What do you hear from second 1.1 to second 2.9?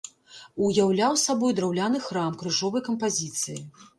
сабой драўляны храм крыжовай